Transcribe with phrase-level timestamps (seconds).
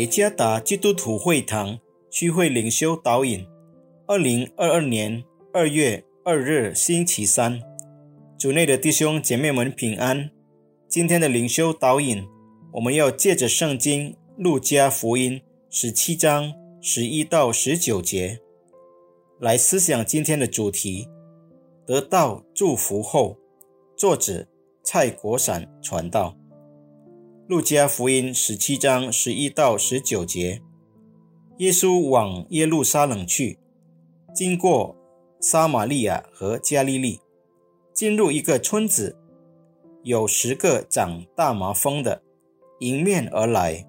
[0.00, 1.78] 耶加达基督徒会堂
[2.10, 3.46] 区会领袖导引，
[4.06, 5.22] 二零二二年
[5.52, 7.60] 二月二日星期三，
[8.38, 10.30] 主内的弟兄姐妹们平安。
[10.88, 12.26] 今天的领袖导引，
[12.72, 18.40] 我们要借着圣经路加福音十七章十一到十九节
[19.38, 21.06] 来思想今天的主题：
[21.86, 23.36] 得到祝福后，
[23.98, 24.46] 作者
[24.82, 26.39] 蔡国闪传道。
[27.50, 30.62] 路加福音十七章十一到十九节，
[31.58, 33.58] 耶稣往耶路撒冷去，
[34.32, 34.96] 经过
[35.40, 37.18] 撒玛利亚和加利利，
[37.92, 39.18] 进入一个村子，
[40.04, 42.22] 有十个长大麻风的
[42.78, 43.84] 迎面而来，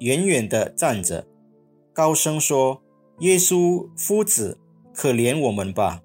[0.00, 1.28] 远远的站着，
[1.92, 2.82] 高声说
[3.20, 4.58] ：“耶稣夫子，
[4.92, 6.02] 可怜我们吧！”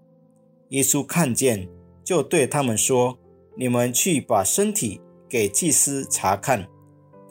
[0.69, 1.67] 耶稣看见，
[2.03, 3.17] 就对他们说
[3.57, 6.69] ：“你们去把身体给祭司查看。”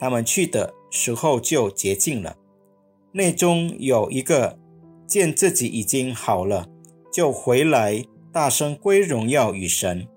[0.01, 2.35] 他们去的时候就洁净了。
[3.11, 4.57] 内中有一个
[5.05, 6.67] 见自己已经好了，
[7.13, 10.07] 就回来大声归荣耀与神，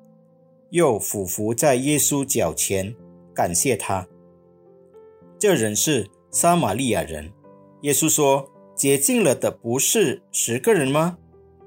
[0.71, 2.95] 又俯伏在耶稣脚前
[3.35, 4.09] 感谢他。
[5.39, 7.31] 这人是撒玛利亚人。
[7.83, 11.19] 耶稣说：“洁净了的不是十个人吗？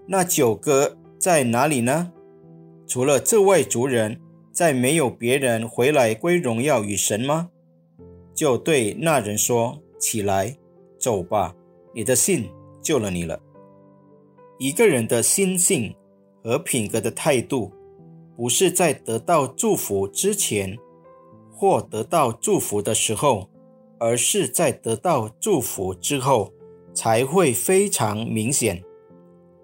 [0.08, 2.12] 那九个在哪里呢？
[2.88, 4.20] 除了这位族人，
[4.52, 7.52] 再没有别人回来归荣耀与神吗？”
[8.38, 10.56] 就对那人说：“起来，
[11.00, 11.56] 走吧，
[11.92, 12.48] 你的信
[12.84, 13.42] 救了你了。”
[14.60, 15.96] 一个人的心性
[16.44, 17.72] 和品格的态度，
[18.36, 20.78] 不是在得到祝福之前
[21.52, 23.50] 或得到祝福的时候，
[23.98, 26.54] 而是在得到祝福之后
[26.94, 28.84] 才会非常明显。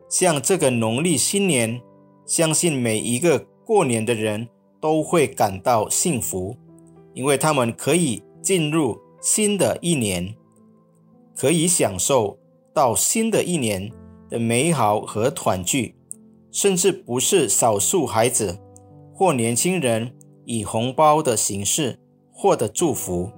[0.10, 1.80] 像这个农历新年，
[2.26, 4.48] 相信每一个过年的人
[4.82, 6.58] 都会感到幸福，
[7.14, 8.24] 因为他们可以。
[8.44, 10.36] 进入新的一年，
[11.34, 12.38] 可以享受
[12.74, 13.90] 到新的一年
[14.30, 15.96] 的美好和团聚，
[16.52, 18.60] 甚至不是少数孩子
[19.16, 21.98] 或年轻人以红包的形式
[22.34, 23.32] 获得祝福。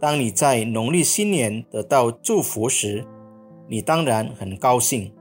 [0.00, 3.04] 当你在农历新年得到祝福时，
[3.68, 5.12] 你当然很高兴。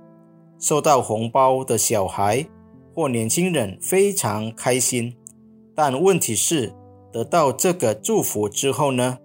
[0.60, 2.46] 收到红包的小孩
[2.94, 5.16] 或年轻人非常开心，
[5.76, 6.72] 但问题是。
[7.14, 9.20] 得到这个祝福之后呢？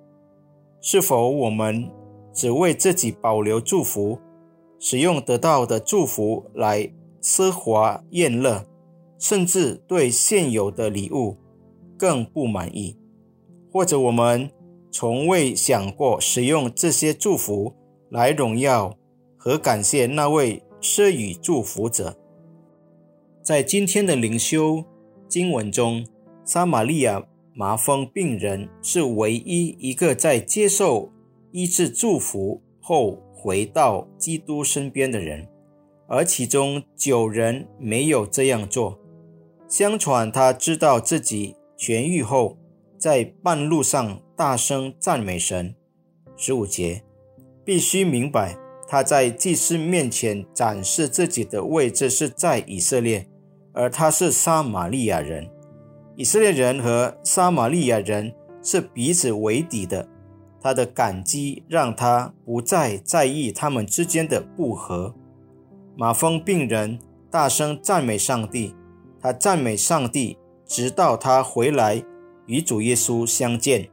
[0.82, 1.90] 是否我们
[2.34, 4.18] 只为自己保留祝福，
[4.78, 8.66] 使用得到的祝福来奢华宴乐，
[9.18, 11.38] 甚至对现有的礼物
[11.96, 12.94] 更不满意？
[13.72, 14.50] 或者我们
[14.92, 17.72] 从未想过使用这些祝福
[18.10, 18.94] 来荣耀
[19.38, 22.14] 和感谢那位施予祝福者？
[23.42, 24.84] 在今天的灵修
[25.26, 26.06] 经文中，
[26.44, 27.26] 撒玛利亚。
[27.58, 31.10] 麻风病人是唯一一个在接受
[31.50, 35.44] 医治祝福后回到基督身边的人，
[36.06, 38.96] 而其中九人没有这样做。
[39.66, 42.56] 相传他知道自己痊愈后，
[42.96, 45.74] 在半路上大声赞美神。
[46.36, 47.02] 十五节
[47.64, 53.28] 必须明白，他在祭司面前展示自己的位置是在以色列，
[53.72, 55.50] 而他是撒玛利亚人。
[56.18, 60.08] 以色列人和撒玛利亚人是彼此为敌的，
[60.60, 65.14] 他的感激让他不再在意他们之间的不和。
[65.96, 66.98] 马蜂病人
[67.30, 68.74] 大声赞美上帝，
[69.20, 70.36] 他赞美上帝，
[70.66, 72.02] 直到他回来
[72.46, 73.88] 与主耶稣相见，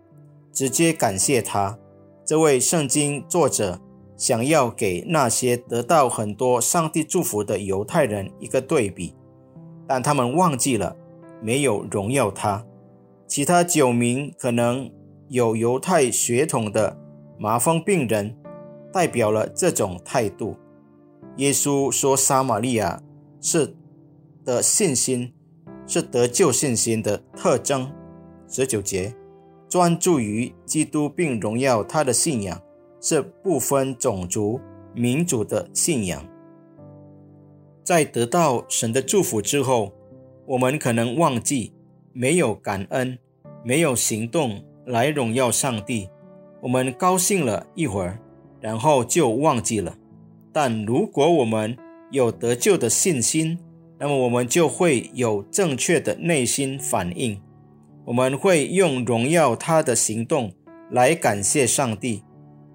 [0.51, 1.77] 直接感谢他。
[2.25, 3.79] 这位圣经作者
[4.17, 9.13] 想要给那些得到很多上帝祝福的犹太人一个对比，
[9.87, 10.95] 但他们忘记了。
[11.41, 12.65] 没有荣耀他，
[13.27, 14.91] 其他九名可能
[15.29, 16.97] 有犹太血统的
[17.37, 18.35] 麻风病人，
[18.91, 20.55] 代表了这种态度。
[21.37, 23.01] 耶稣说：“撒玛利亚
[23.41, 23.75] 是
[24.43, 25.33] 的信心，
[25.85, 27.91] 是得救信心的特征。”
[28.47, 29.13] 十九节，
[29.67, 32.61] 专注于基督并荣耀他的信仰，
[33.01, 34.59] 是不分种族、
[34.93, 36.25] 民族的信仰。
[37.83, 39.91] 在得到神的祝福之后。
[40.47, 41.73] 我们可能忘记，
[42.13, 43.17] 没有感恩，
[43.63, 46.09] 没有行动来荣耀上帝。
[46.61, 48.19] 我们高兴了一会儿，
[48.61, 49.95] 然后就忘记了。
[50.51, 51.75] 但如果我们
[52.11, 53.57] 有得救的信心，
[53.97, 57.41] 那么我们就会有正确的内心反应。
[58.05, 60.51] 我们会用荣耀他的行动
[60.91, 62.23] 来感谢上帝。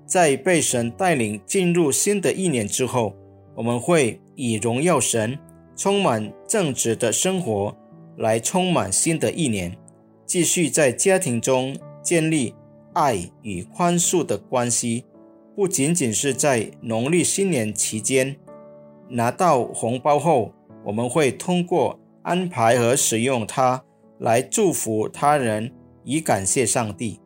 [0.05, 3.15] 在被神带领进入新的一年之后，
[3.55, 5.39] 我们会以荣耀神。
[5.81, 7.75] 充满正直的生活，
[8.19, 9.79] 来充满新的一年，
[10.27, 12.55] 继续在家庭中建立
[12.93, 15.07] 爱与宽恕的关系，
[15.57, 18.37] 不仅仅是在农历新年期间
[19.09, 20.53] 拿到红包后，
[20.85, 23.83] 我们会通过安排和使用它
[24.19, 25.73] 来祝福他人，
[26.05, 27.19] 以感谢上帝。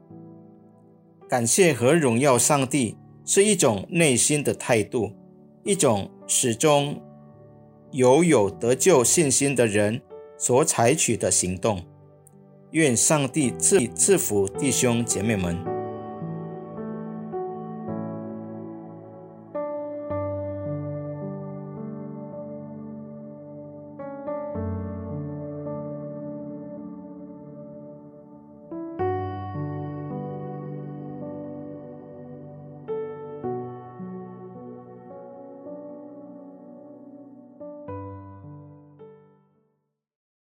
[1.29, 5.11] 感谢和荣耀上帝是一种内心的态度，
[5.65, 7.03] 一种始终
[7.95, 10.03] 有有得救信心的人
[10.37, 11.81] 所采取的行动。
[12.73, 15.74] 愿上帝赐赐福弟兄姐妹们。